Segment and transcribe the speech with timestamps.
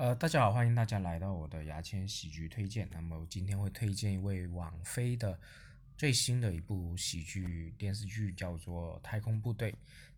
[0.00, 2.88] 呃，大家好，欢迎大家来到我的牙签喜剧推荐。
[2.90, 5.38] 那么我今天会推荐一位网飞的
[5.94, 9.70] 最新的一部喜剧电视剧，叫做《太空部队》。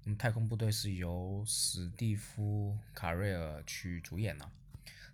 [0.04, 4.48] 那么《太空部队》是由史蒂夫·卡瑞尔去主演的。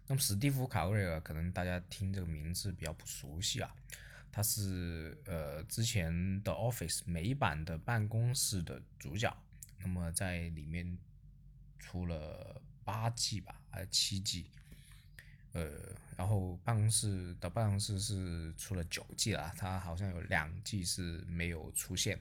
[0.06, 3.74] 那么史蒂夫·卡瑞尔可能大家听这个名字比较不熟悉啊，
[4.30, 6.12] 他是呃之前
[6.42, 9.34] 的 Office 美版的办公室的主角。
[9.80, 10.98] 那么在里面
[11.78, 14.46] 出了八季吧，还是七季？
[15.52, 15.70] 呃，
[16.16, 22.19] 然后办公室的办公室是出了九季了，他好像有两季是没有出现。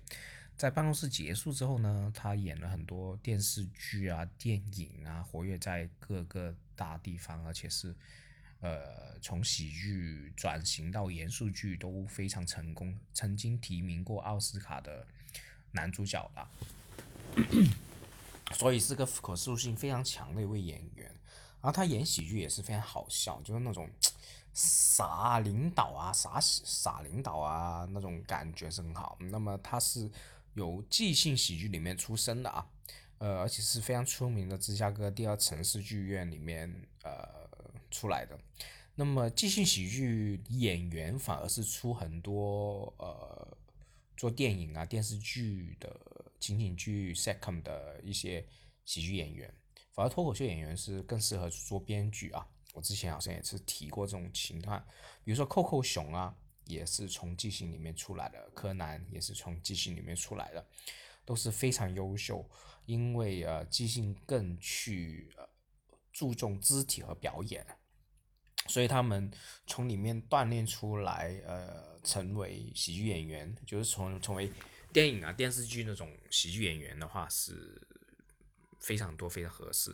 [0.57, 7.95] 在办公室结束之后呢，他演了很多电视剧啊、电影啊，活跃在各个大地方，而且是
[8.59, 15.07] 呃从喜剧转型到严肃剧都非常成功，曾经提名过奥斯卡的
[15.71, 16.51] 男主角吧。
[18.53, 21.05] 所以是个可塑性非常强的一位演员。
[21.59, 23.89] 然后他演喜剧也是非常好笑，就是那种
[24.53, 29.17] 傻领导啊、傻傻领导啊那种感觉是很好。
[29.19, 30.09] 那么他是
[30.53, 32.67] 有即兴喜剧里面出身的啊，
[33.17, 36.71] 呃，而且是非常出名的芝加哥第二城市剧院里面
[37.03, 37.27] 呃
[37.89, 38.39] 出来的。
[38.95, 43.57] 那么即兴喜剧演员反而是出很多呃
[44.15, 45.99] 做电影啊、电视剧的
[46.39, 48.45] 情景剧 second 的一些
[48.85, 49.53] 喜剧演员。
[49.91, 52.47] 反而脱口秀演员是更适合做编剧啊！
[52.73, 54.79] 我之前好像也是提过这种情况，
[55.23, 56.35] 比如说扣扣熊啊，
[56.65, 60.63] 也是从即兴里面出来的；柯南也是从即兴里面出来的，
[61.25, 62.47] 都是非常优秀。
[62.85, 65.49] 因为呃，即兴更去呃
[66.13, 67.65] 注重肢体和表演，
[68.67, 69.29] 所以他们
[69.65, 74.49] 从里面锻炼出来，呃，成为喜剧演员，就是从成为
[74.91, 77.81] 电影啊、电视剧那种喜剧演员的话是。
[78.79, 79.93] 非常多，非常合适，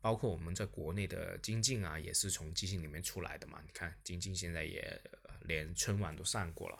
[0.00, 3.62] 包括我们在国内的金靖啊，也是从即兴里面出来的嘛。
[3.64, 5.00] 你看金靖现在也
[5.42, 6.78] 连春晚都上过了，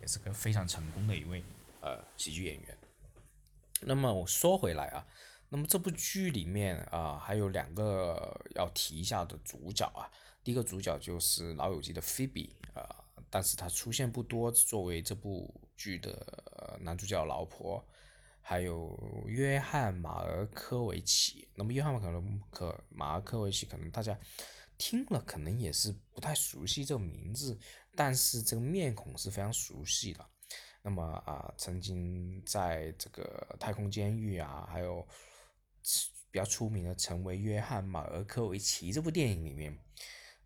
[0.00, 1.42] 也是个非常成功的一位
[1.82, 2.78] 呃喜剧演员。
[3.80, 5.04] 那么我说回来啊，
[5.50, 10.08] 那么这部剧里面啊还有两个要提一下的主角啊，
[10.42, 17.84] 第一个主角就是《老友记》的菲比啊，但是他出现不多，作为这部剧的男主角老婆。
[18.46, 18.94] 还有
[19.26, 24.14] 约翰马尔科维奇，那么约翰可能可马尔科维奇可能大家
[24.76, 27.58] 听了可能也是不太熟悉这个名字，
[27.96, 30.22] 但是这个面孔是非常熟悉的。
[30.82, 35.08] 那么啊，曾经在这个太空监狱啊，还有
[36.30, 39.74] 比较出名的《成为约翰马尔科维奇》这部电影里面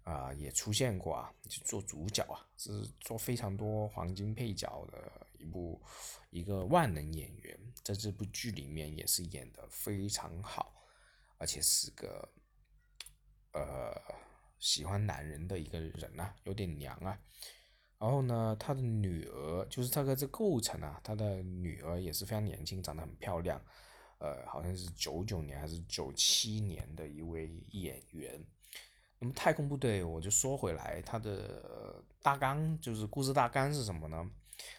[0.08, 5.78] 啊，也出现过啊，就做主角啊，是做非常多黄金配角的一部
[6.30, 7.60] 一个万能演员。
[7.84, 10.74] 在这部剧里面也是演的非常好，
[11.36, 12.26] 而且是个
[13.52, 13.94] 呃
[14.58, 17.20] 喜欢男人的一个人啊，有点娘啊。
[17.98, 23.62] 然后呢，他的女儿就是这个这构成啊，他的女儿也是非常年轻，长得很漂亮，
[24.20, 28.42] 呃，好像是九九年还是九七年的一位演员。
[29.18, 34.30] 那么太空部队，我就说回来，它的大纲就是故事大纲是什么呢？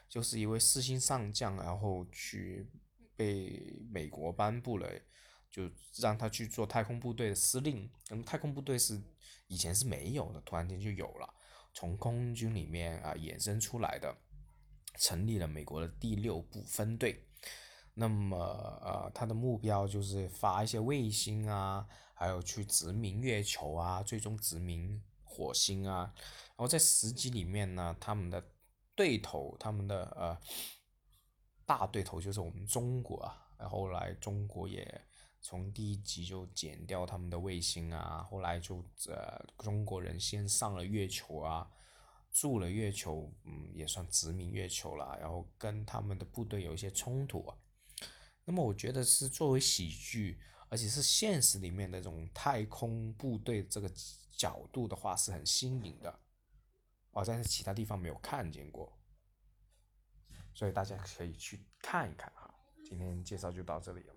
[0.08, 2.68] 就是一位四星上将，然后去。
[3.20, 4.90] 被美国颁布了，
[5.52, 7.92] 就让他去做太空部队的司令。
[8.10, 8.98] 那么太空部队是
[9.48, 11.34] 以前是没有的，突然间就有了，
[11.74, 14.16] 从空军里面啊衍生出来的，
[14.98, 17.28] 成立了美国的第六部分队。
[18.00, 18.38] 那么
[18.82, 26.14] 呃，他的目标就是发一些卫星啊，还有去殖民月球啊，最终殖民火星啊。
[26.16, 28.44] 然后在十集里面呢，他们的
[28.96, 30.38] 对头，他们的呃。
[31.66, 35.06] 大对头就是我们中国啊，然后来中国也
[35.40, 41.70] 从第一集就剪掉他们的卫星啊，后来就呃中国人先上了月球啊，
[42.32, 47.56] 住了月球，嗯也算殖民月球了，然后跟他们的部队有一些冲突啊。
[48.50, 50.40] 那么我觉得是作为喜剧，
[50.70, 53.88] 而且是现实里面的这种太空部队这个
[54.32, 56.20] 角度的话是很新颖的，
[57.12, 58.92] 我在其他地方没有看见过。
[60.52, 62.52] 所以大家可以去看一看哈，
[62.84, 64.14] 今天介绍就到这里了。